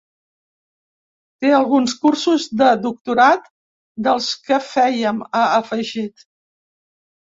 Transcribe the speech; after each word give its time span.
Té 1.43 1.51
alguns 1.57 1.93
cursos 2.05 2.47
de 2.61 2.71
doctorat 2.87 3.45
dels 4.09 4.31
que 4.49 4.61
fèiem, 4.73 5.21
ha 5.41 5.47
afegit. 5.63 6.27